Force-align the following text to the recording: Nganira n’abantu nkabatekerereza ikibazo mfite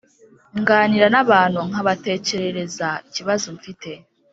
Nganira 0.59 1.07
n’abantu 1.11 1.59
nkabatekerereza 1.69 2.87
ikibazo 3.07 3.47
mfite 3.57 3.91